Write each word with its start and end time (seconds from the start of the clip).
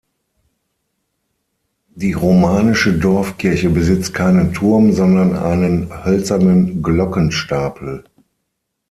Die 1.93 2.13
romanische 2.13 2.97
Dorfkirche 2.97 3.69
besitzt 3.69 4.15
keinen 4.15 4.51
Turm, 4.51 4.93
sondern 4.93 5.35
einen 5.35 6.03
hölzernen 6.03 6.81
Glockenstapel. 6.81 8.05